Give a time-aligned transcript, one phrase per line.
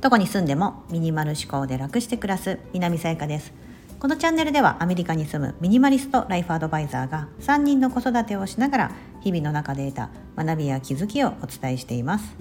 [0.00, 3.52] どこに住んでもミニマル思考で楽して暮らす南さやかです。
[4.00, 10.10] このチャンネルではアメリカに住むミニマリストライフアドバイザーが3人の子育てをしながら日々の中で得た
[10.42, 12.34] 学びや気づきをお伝えしています。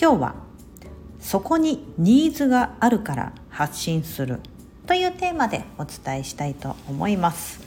[0.00, 0.34] 今日は
[1.18, 4.38] そこにニーズがあるから発信する
[4.86, 7.60] というテーマでお伝えしたいと思います。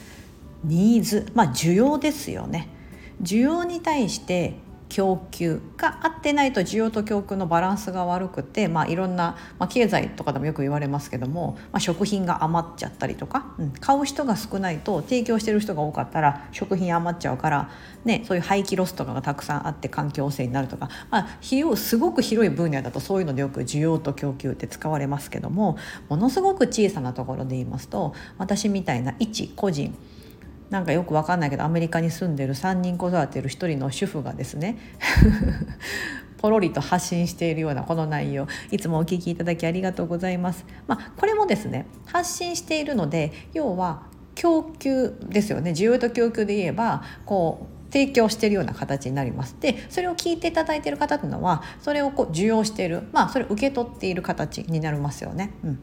[0.64, 2.73] ニーズまあ需要ですよね。
[3.22, 4.56] 需要に対して
[4.94, 17.72] 供給が合ってないと需要と供給のバランスが悪くて、まあ、いろんな、まあ、経済とかでもよく言われますけども、まあ、食品が余っちゃったりとか、うん、買う人が少ないと提供してる人が多かったら食品余っちゃうから、
[18.06, 25.76] ね、そういう廃棄ロスとかがたくさんあって環境汚染になるとか、まあ、広すごく広い分野だとそういうのでよく需要と供給って使われますけども
[26.08, 29.98] ものすごく小さなところで言いますと私みたいな一個人
[30.70, 34.78] なんかよくわかんないけどアメリカに住んでる3人子育てる1人の主婦がですね
[36.44, 38.48] ポロリと発信しているようなこの内容。
[38.70, 40.66] いつもお聞きいただきありがとうございます。
[40.88, 44.04] まあ、これもですね発信しているので要は
[44.36, 45.72] 供給ですよね。
[45.72, 49.56] 需要と供給で言えばこう提供しているような形になります。
[49.62, 53.04] でそれを聞いていただいている方というのはそれをこう受容している。
[53.14, 55.52] まあそれを受け取っている形になりますよね。
[55.64, 55.80] うん、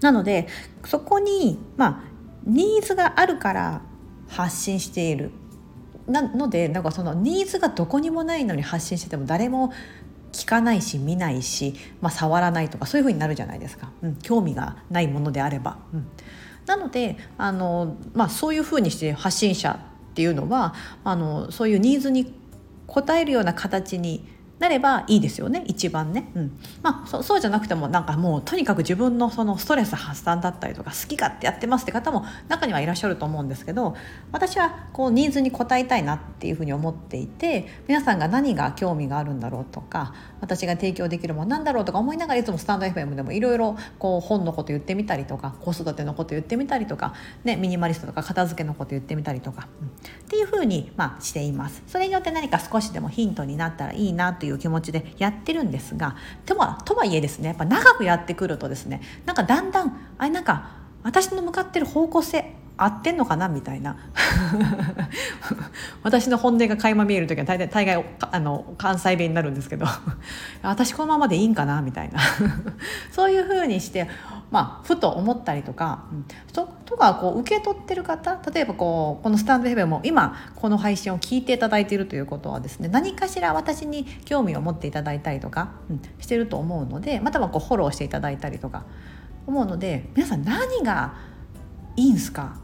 [0.00, 0.46] なので
[0.86, 2.10] そこにまあ
[2.46, 3.82] ニーズがあるから
[4.30, 5.30] 発信している。
[6.06, 9.72] なのでなんかそのニーズがどこにもないのに発信してても誰も
[10.32, 15.78] 聞かないし見ないし、まあ、触らないとかそういうふうになるじゃないですか、うん、興味がないものであれば。
[15.92, 16.06] うん、
[16.66, 19.78] なのであの、まあ、そういうふうにして発信者
[20.10, 22.34] っていうのはあのそういうニーズに
[22.88, 24.26] 応えるような形に
[24.60, 26.58] なればいいですよね一番ね、うん。
[26.82, 33.96] まあ、そうじゃなくてもなんかもうとにかく自分のそのストレス発散だったりとか好き勝手やってますって方も中にはいらっしゃると思うんですけど
[34.32, 49.90] 私はこうニーズに応えたいなっていうふうに思っていて皆さんが何が興味があるんだろうとか私が提供できるものなんだろうとか思いながらいつもスタンド FM でもいろいろ本のこと言ってみたりとか子育てのこと言ってみたりとか、ね、ミニマリストとか片付けのこと言ってみたりとか、うん、っ
[50.28, 51.82] ていうふうに、まあ、しています。
[51.86, 56.16] それによって何か少しでもヒントになったらいいなといういう気持ちでやってるんですが
[56.46, 63.96] とはとはいえですねやっぱ長くやってくるとですねなんかだんだんあれなんか私の向かってる方向性合ってんのかなみたいな。
[66.02, 69.86] 私の本音が垣間見える時は大大概あの関西弁になるんですけど。
[70.62, 72.20] 私このままでいいんかなみたいな。
[73.12, 74.08] そういうふうにして
[74.50, 88.84] まあ、ふと思ったりとか、うん、ととかこう受け取ってる方例えばこうこのスタンドヘベも今この配信を聞いていただいているということはですね何かしら私に興味を持っていただいたりとか、うん、してると思うのでまたはこうフォローしていただいたりとか
[89.46, 91.14] 思うので皆さん何が
[91.96, 92.58] いいんすか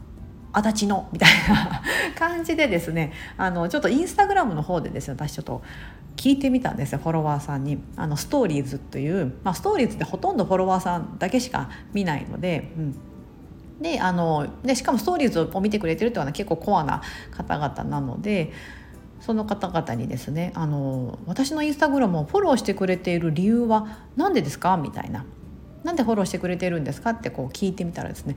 [0.57, 1.83] 足立のみたいな
[2.15, 5.61] 感じでですねあのちょっとインスタグラムの方でですね私ちょっと
[6.15, 7.77] 聞いてみたんですよフォロワーさんに。
[7.95, 12.95] あのストーリーズという、まあ、ストーリーズってほとんどフォロワーさんだけしか見ないので、うん、
[13.81, 18.51] であのでしかもストーリーズを見てくれてるっていうのは結構コアな方々なので
[19.21, 24.77] その方々にですねあの私のインスタグラムをフォローしてくれている理由は何でですか？
[24.77, 25.23] みたいな。
[25.83, 28.35] なんでフォローしてくれてるんですかってこう聞いてみたらですね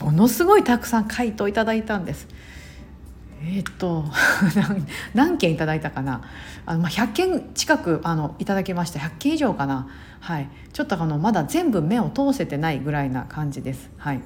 [0.00, 2.28] ものすごいたくさん回答いただいたんです。
[3.42, 4.04] えー、っと
[5.14, 6.22] 何件いただいたかな？
[6.66, 9.88] あの、まあ、100件近くあのいただきました100件以上かな、
[10.20, 13.90] はい、ちょっとあのまだ全部目を通せてないぐらいな感じです。
[13.96, 14.20] はい、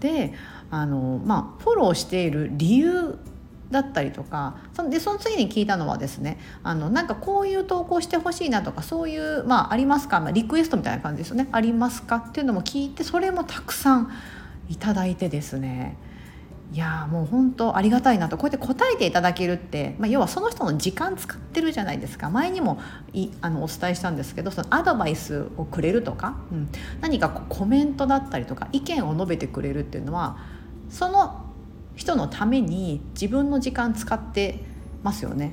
[0.00, 0.34] で
[0.70, 3.18] あの、まあ、フォローしている理由
[3.70, 11.48] だったりとかそでその次に聞いたのはですねあのなんかこういう投稿してほしいなとかそういう、まあ、ありますか、まあ、リクエストみたいな感じですよね。
[11.52, 12.16] ありますか？
[12.16, 14.10] っていうのも聞いてそれもたくさん
[14.68, 15.96] いただいてですね。
[16.70, 18.36] いやもう本当ありがたいなと。
[18.36, 22.28] こうやって答えていただけるって、まあ、要はその人の時間使ってるじゃないですか。
[22.28, 22.78] 前にも
[23.14, 26.68] いあのお伝えしたんですけどそのアドバイスをくれるとか、うん、
[27.00, 30.38] 何かこうコメントだったりとか意見を述べてくれるっていうのは
[30.90, 31.47] その
[31.98, 34.60] 人のために自分の時間使って
[35.02, 35.52] ますよね。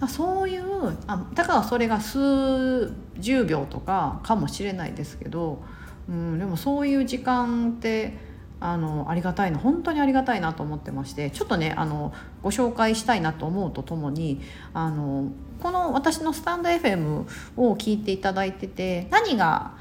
[0.00, 5.60] うん、そういうあだからそれが数十秒とかかもしれないですけど、
[6.08, 8.16] うん、でもそういう時間って
[8.60, 12.12] あのありがたいな本当にありがたいなと思ってましてちょっとねあの
[12.42, 14.40] ご紹介したいなと思うとともに
[14.74, 17.26] あのこの私のスタンド FM
[17.56, 19.72] を聞いていただいてて何が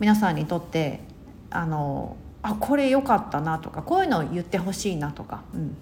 [0.00, 1.00] 皆さんにとって
[1.50, 5.76] あのあこれ良かったなとかこういうのを言ってほしいなとか、うん、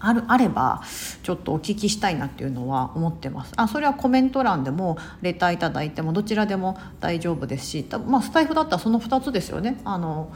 [0.00, 0.82] あるあれば
[1.22, 3.52] ちょっとお聞きしたいなっていうのは思ってます。
[3.56, 9.78] あそれはコメント欄でもレターいただいてもどちらでも大丈夫ですし、まあ、スタイフだったらその2つですよね。
[9.84, 10.32] あの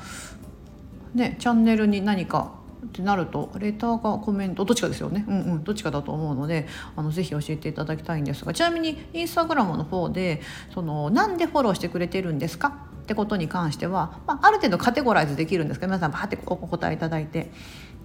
[1.15, 2.53] ねチャンネルに何か
[2.85, 5.25] ってなるとレターかコメントどっちかですよね。
[5.27, 10.43] うんうんどっちかだと思うのであのぜひ教えていただきたいんですがちなみにインスタグラムの方で
[10.75, 12.92] そのなんでフォローしてくれてるんですか？
[13.03, 17.51] ってことに関しては、まあ、ある程度カテゴライズできるんですけど皆さんバーってお答えいただいて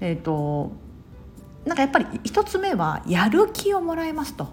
[0.01, 0.71] えっ、ー、と
[1.65, 4.47] なんかやっぱり一つ目はやる気をもらえますと。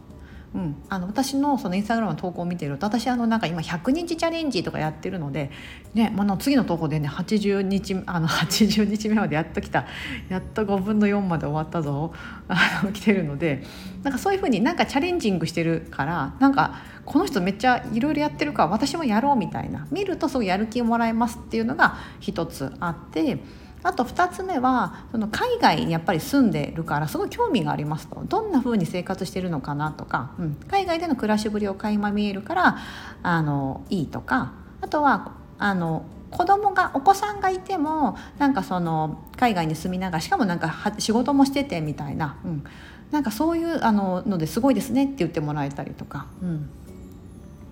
[0.55, 5.51] うん、あの私のそのインスタグラムの投稿を見てると私あのなんか今100日チャレンジとかやってるので、
[5.95, 9.87] ねまあ、の次の投稿でね80日あの 80日目までやっときた。
[10.29, 12.13] やっと5分の4まで終わったぞ。
[12.47, 13.65] あの来てるので
[14.05, 19.89] なんかそういうふうになんかチャレンジングしてるからなんかこの人めっちゃいろいろやってるから私もやろうみたいな。
[19.91, 23.39] 見るとすごいやる気をもらえますっていうのが一つあって。
[23.85, 28.25] あと2つ目はその海外にやっぱり住んでるからすごい興味がありますと。
[28.25, 32.79] どんな風に生活してるのかなとか、うん、海外での暮らしぶりを垣間見えるから
[33.23, 34.53] あのいいとか。
[34.81, 42.65] あとはあの子供がお子さんがいてもなんかその海外に住みながらしかもなんか仕事もしててみたいな、うん、
[43.13, 46.27] なんかそういうあののですごいですねって言ってもらえたりとか。
[46.43, 46.57] うん。
[46.57, 46.61] っ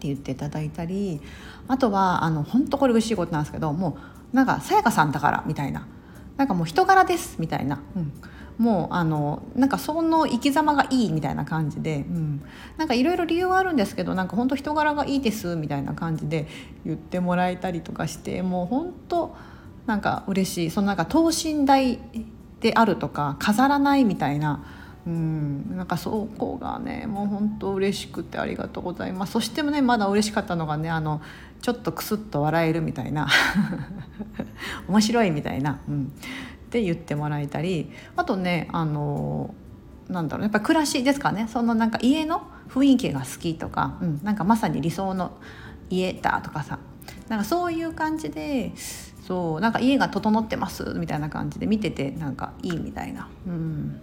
[0.02, 1.20] て言っていただいたり。
[1.68, 3.96] あとはあの本当これ嬉しいことなんですけども
[4.32, 5.86] うなんかさやかさんだからみたいな。
[6.42, 8.12] なんかもう人柄ですみたいな、うん、
[8.58, 12.42] もうあのなんかその生き様がいいみたいな感じで、うん、
[12.78, 16.48] なんかいろいろ理由はあるんですけどなんか本当人柄がいいですみたいな感じで
[16.84, 19.36] 言ってもらえたりとかしてもう本当
[19.86, 20.70] なんか嬉しい。
[20.72, 22.00] そのなんか等身大
[22.58, 24.64] であるとか飾らないみたいな。
[25.04, 29.32] うん、なんかそこがねもう本当嬉しくてありがとうございます。
[29.32, 31.20] そしてねまだ嬉しかったのがねあの
[31.62, 33.28] ちょっとクスッと笑えるみたいな。
[34.88, 37.90] 面白いみたいな、うん、って言ってもらえたり。
[38.16, 39.54] あとねあの
[40.08, 40.42] なんだろう。
[40.42, 41.46] やっぱ暮らしですかね。
[41.48, 45.32] そのなんか家の雰囲気が好きとか、うん、なんかまさに理想の
[45.88, 46.78] 家だとかさ。
[47.28, 48.72] なんかそういう感じで
[49.26, 53.28] そうなんか家が整ってますみたいな感じで見ててなんかいいみたいな。
[53.46, 54.00] うん。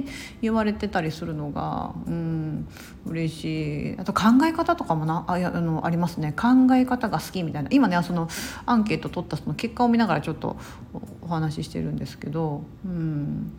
[0.00, 0.10] って
[0.40, 2.68] 言われてたりするのがうん
[3.06, 3.96] 嬉しい。
[3.98, 6.32] あと考え方とかもなあやあのありますね。
[6.32, 7.68] 考え方が好きみたいな。
[7.72, 8.28] 今ねその
[8.66, 10.56] アンケート取ったその結果を見ながらちょっと
[11.22, 13.52] お話ししてるんですけどうん。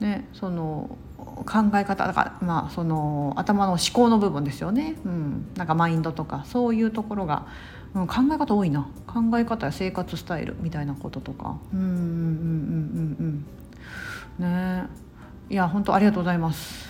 [0.00, 1.44] ねその考
[1.74, 7.46] え方だからまあその頭の思考の部分ですよね、うん、なんかマインドとかそういうところが、
[7.94, 8.88] うん、考え方多いな。
[9.06, 11.58] 考え方や生活スタイルみたいなこととか。
[11.72, 11.96] うんうんうん
[13.18, 13.44] うん
[14.38, 14.44] うん。
[14.82, 14.86] ね。
[15.50, 16.88] いや本当ありがとうございます。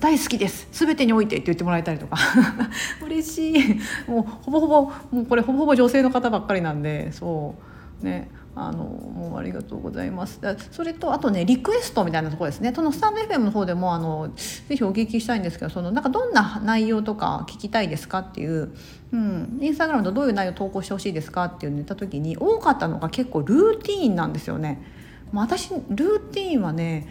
[0.00, 0.66] 大好きです。
[0.72, 2.16] 全てにおいてって言ってもらえたりとか。
[3.06, 3.80] 嬉しい。
[4.10, 7.54] もうほぼほぼもうこれほぼほぼ女性の方ばっかりなんでそ
[8.02, 8.04] う。
[8.04, 8.28] ね。
[8.56, 10.40] あのもうありがとうございます。
[10.72, 12.72] それとあとねリクエストみたいなところですね。
[12.74, 18.72] そのスタンド FM の方でもあのぜひお聞きしたいんですけどそのなんかどんな内容とか聞きたいですかっていう、
[19.12, 24.82] うん、インスタグラムとどういう内容投稿してほしいですかっていうの言った時に多かったのが結構ルーティーンなんですよね。
[25.32, 27.08] 私ルーティーンはね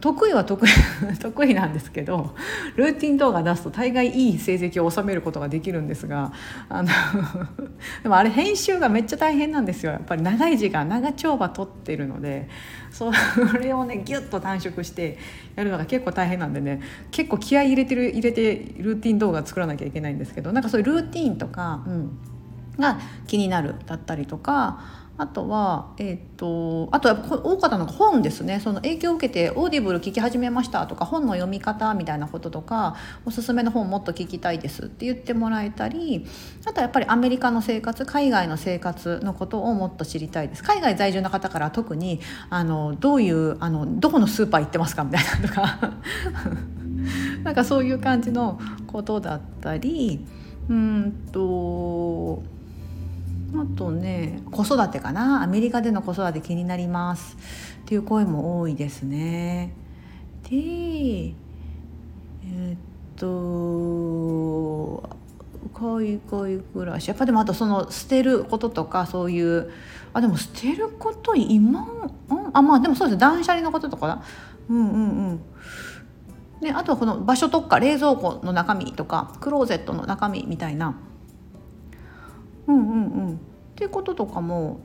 [0.00, 0.70] 得意は得意
[1.20, 2.34] 得意なんですけど
[2.76, 6.32] ルーティン動画出すと大概いい成績を収めることができるんですが
[6.68, 6.88] あの
[8.02, 9.92] でもあれ編集がめっちゃ大変なんですよ。
[9.92, 12.48] やっぱり長い時間長丁場取ってるので
[12.90, 13.10] そ
[13.60, 15.18] れをねギュッと短縮して
[15.56, 16.80] やるのが結構大変なんでね
[17.10, 22.18] 結構気合い入れてる入れてルーティン動画作らなきゃいけないんですけどなんかそういうルーティンとか、うん、
[22.78, 28.60] が気になるだったりとかあとは、えーと、あとは多かったのが本ですね。
[28.60, 32.94] その影響を受けてオーディブル聞き始めましたとか本の読み方みたいなこととか
[33.26, 36.24] おすすめの本もっと聞きたいですって言ってもらえたり
[36.64, 40.62] あとはやっぱりアメリカの生活海外の生活のことをもっと知りたいです。
[40.62, 45.94] 海外在住の方から特にあのどういうあのどこのスーパー行ってますかみたいなとか。
[47.42, 50.26] なんかそういう感じのことだったり
[50.68, 52.42] うんと
[53.54, 55.42] あとね子育てかな？
[55.42, 57.36] アメリカでの子育て気になります。
[57.82, 59.72] っていう声も多いですね。
[60.50, 62.76] でえー、っ
[63.16, 65.16] と
[65.72, 67.08] 海外暮らし。
[67.08, 69.70] やっぱでもあとその捨てることとかそういう
[70.12, 71.86] あでも捨てること今、
[72.28, 73.18] うん、あまあでもそうです。
[73.18, 74.22] 断捨離のこととかだ
[74.68, 74.96] うんうんう
[75.32, 75.40] ん。
[76.60, 80.96] ね、あとはこの場所とか冷蔵庫の中身とかクローゼットの中身みたいな。
[82.68, 82.94] うんうんう
[83.32, 83.34] ん。
[83.34, 83.36] っ
[83.74, 84.80] ていうこととかも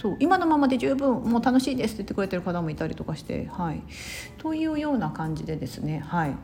[0.00, 3.82] そう今のままで十分もう楽しいですって言ってくれてる方もいたりとかして、はい、
[4.38, 6.34] というような感じでですね、はい、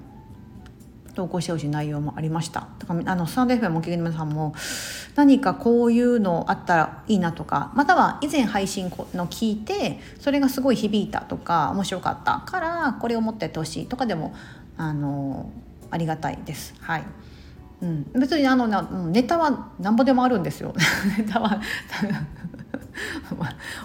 [1.14, 2.68] 投稿してほしい内容もありました。
[2.78, 4.54] だからあのスタンド FM お聞きの皆さんも
[5.16, 8.84] 何かこういうのあったらいいなとかまたは以前配信
[9.14, 14.34] の聞いてそれがすごい響いたとか面白かったからこれを持ってってほしいとかでも
[14.76, 15.50] あの
[15.90, 16.74] ありがたいです。
[16.80, 17.04] はい。
[17.82, 20.74] うん、別にあのなネタはなんぼでもあるんですよ。
[21.16, 21.60] ネタは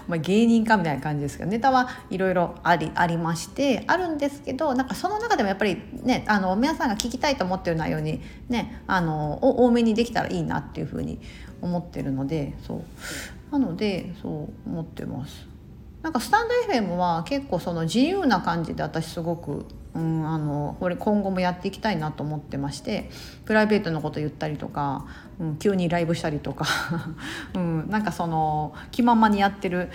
[0.06, 11.18] まあ芸人かみたいな感じですけどネタはいろいろありありましてあるんですけどなんかその中でもやっぱりねあの皆さんが聞きたいと思ってる内容にねあの多めにできたらいいなっていうふうに
[11.62, 12.80] 思ってるのでそう。
[13.50, 15.46] なのでそう思ってます。
[16.02, 23.10] なんかスタンド FM は結構その自由な感じで私すごくうん、あのこれ今後もやっていきたいなと思ってまして
[23.46, 25.06] プライベートのこと言ったりとか、
[25.40, 26.66] うん、急にライブしたりとか、
[27.54, 29.90] う、なんかその気ままにやってる。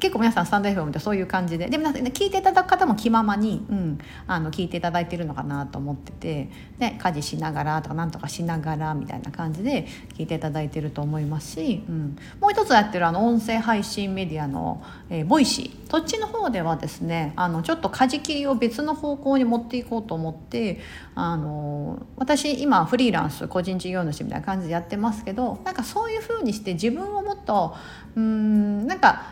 [0.00, 1.68] 結構皆さんスタンド FM ってそういう感じで。
[1.68, 15.80] で皆さん聞いていただく方も気ままに、うん、あの聞いていただいてるのかなと思ってて、ね、家事しながらとかなんとかしながらみたいな感じで聞いていただいてると思いますし、うん、もう一つやってるあの音声配信メディアの、えー、ボイシー。
[15.90, 20.78] そっちの方ではですねあのちょっと舵切りを別の方向に持っていこうと思って
[21.16, 27.76] あの私今フリーランス個人事業主みたいな感じでやってますけどなんかそういうふうにして自分をもっと
[28.16, 29.22] うんなんか、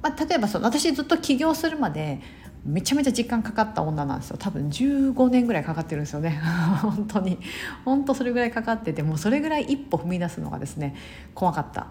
[0.00, 2.20] まあ、例えばその私ずっと起業するまで
[2.64, 4.36] めちゃめちゃ時間かかった女なんですよ。
[4.38, 6.40] 多分15年ぐらいかかってるんですよね。
[6.82, 7.38] 本当に。
[7.84, 10.94] 本当それぐらいかかっててもうそれぐらい一歩踏み出すのがですね
[11.34, 11.88] 怖かった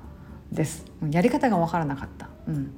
[0.51, 0.86] です。
[1.12, 2.29] やり方が分からなかった。
[2.48, 2.71] うん。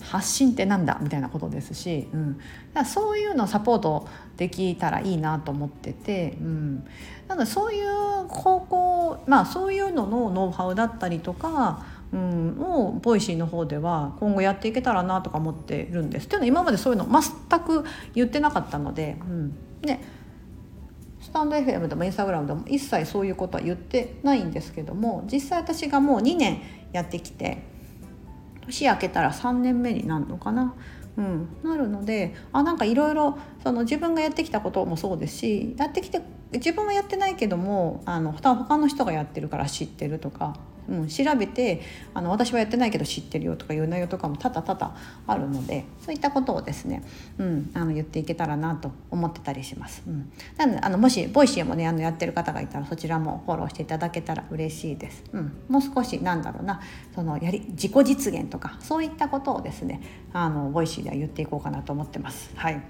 [0.00, 2.40] 発信ってなんだみたいなことですし、うん、
[2.72, 6.86] だそういうのをサポートできたらいいなと思ってて、うん、
[7.28, 16.26] なのでそういう方向まあそういうののノウハウだったりとか、うん、をボイシーの方では今後やっていけたらなとか思ってるんです。
[16.26, 20.00] っていうのは今までそういうの全く言ってなかったので、うん、で
[21.20, 26.60] スタンド FM でもインスタグラムでも一切そういうことは言ってないんですけども実際私がもう2年
[26.92, 27.62] やってきて
[28.66, 30.74] 年明けたら3年目になるのかな？
[31.16, 36.20] うん、なるのであなんかいろいろ自分がやってきたこともそうですしやってきて
[36.52, 40.58] 自分はやってないけどもあの他の人がやってるから知ってるとか
[40.88, 41.82] うん、調べて
[42.14, 47.02] あの私はやってないけど知ってるよとかいう内容とかも多々多々あるのでそういったことをですね、
[47.38, 50.02] うん、あの言っていけたらなと思ってたりします。
[50.06, 55.24] うん、なのであのもしボイシーもねあのやってる方がいたらそちらもフォローしていただけたら嬉しいです。
[55.32, 56.80] うん、もう少しなんだろうな
[57.14, 60.00] そのやり自己実現とかそういったことをですね
[60.32, 62.50] あのボイシーでは言っていこうかなと思ってます。
[62.56, 62.82] はい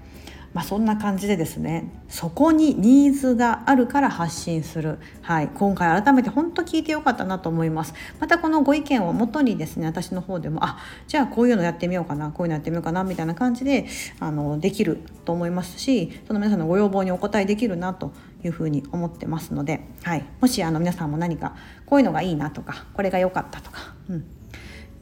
[0.53, 7.93] まあ、そんな感じでですねそこにニーズがあるから発信する、はい、今回改めて本当聞いてよかったなと思います。
[8.19, 13.87] またこのご意見をもとにですね私の方でもあじゃあこういうのやってみようかなこういうのやってみようかなみたいな感じで
[14.19, 18.11] あのできると思いますしその皆さんのご要望にお答えできるなと
[18.43, 24.25] いうふうに思ってますので、はい、もしあの皆さんも何かこういうのがいいなとかこれが良かったとか、うん、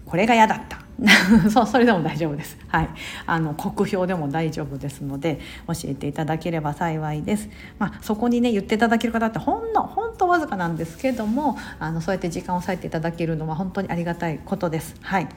[0.05, 0.84] これが嫌だった。
[1.51, 2.57] そうそれでも大丈夫です。
[2.67, 2.89] はい、
[3.25, 7.49] あの国評でも大丈夫ですので教えていただければ幸いです。
[7.79, 14.95] まあ、そこにね言っていただける方ってほんのほんとわずかなんですけどもあのそうやって時間を割いていただけるのは本当にありがたいことです。
[15.01, 15.27] はい、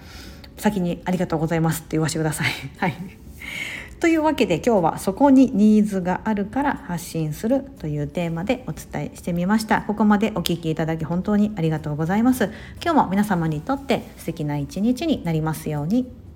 [0.57, 2.49] 先にありがとうございますって言わせてください。
[2.79, 3.28] はい。
[4.01, 9.83] というわけで今日はそこにニーズがあるから発信するというテーマでお伝えしてみました。
[9.83, 12.51] ここまでお聴きいただき本当にありがとうございます。
[12.81, 16.28] 今日も皆様にとって素敵な一日になりますように。